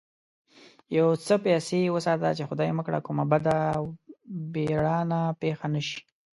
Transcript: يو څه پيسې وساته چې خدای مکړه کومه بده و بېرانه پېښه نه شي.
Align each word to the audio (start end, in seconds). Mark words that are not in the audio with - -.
يو 0.97 1.07
څه 1.25 1.33
پيسې 1.45 1.79
وساته 1.95 2.29
چې 2.37 2.43
خدای 2.49 2.69
مکړه 2.77 2.99
کومه 3.07 3.25
بده 3.31 3.57
و 3.81 3.87
بېرانه 4.53 5.21
پېښه 5.41 5.67
نه 5.73 5.81
شي. 5.87 5.99